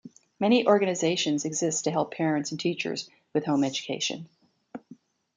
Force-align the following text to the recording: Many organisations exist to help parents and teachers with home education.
Many 0.39 0.65
organisations 0.65 1.45
exist 1.45 1.83
to 1.83 1.91
help 1.91 2.15
parents 2.15 2.49
and 2.49 2.59
teachers 2.59 3.07
with 3.35 3.45
home 3.45 3.63
education. 3.63 4.27